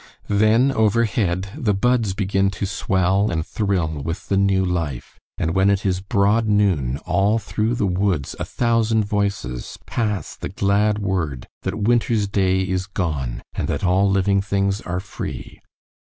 Then, 0.33 0.71
overhead, 0.71 1.49
the 1.55 1.75
buds 1.75 2.15
begin 2.15 2.49
to 2.57 2.65
swell 2.65 3.29
and 3.29 3.45
thrill 3.45 4.01
with 4.01 4.29
the 4.29 4.35
new 4.35 4.65
life, 4.65 5.19
and 5.37 5.53
when 5.53 5.69
it 5.69 5.85
is 5.85 5.99
broad 6.01 6.47
noon, 6.47 6.97
all 7.05 7.37
through 7.37 7.75
the 7.75 7.85
woods 7.85 8.35
a 8.39 8.43
thousand 8.45 9.05
voices 9.05 9.77
pass 9.85 10.35
the 10.35 10.49
glad 10.49 10.97
word 10.97 11.47
that 11.61 11.75
winter's 11.77 12.27
day 12.27 12.61
is 12.67 12.87
gone 12.87 13.43
and 13.53 13.67
that 13.67 13.83
all 13.83 14.09
living 14.09 14.41
things 14.41 14.81
are 14.81 14.99
free. 14.99 15.59